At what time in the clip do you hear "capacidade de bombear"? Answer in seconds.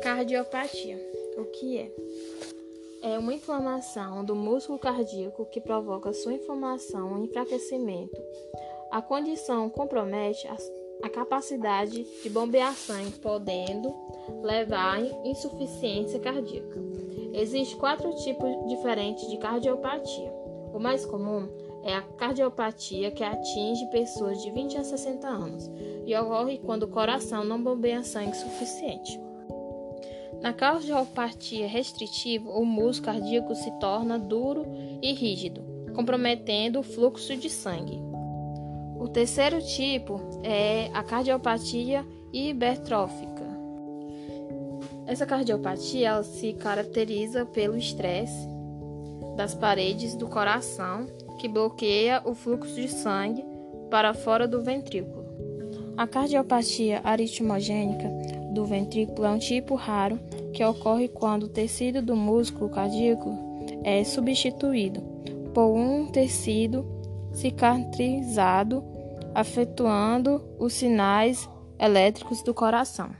11.08-12.74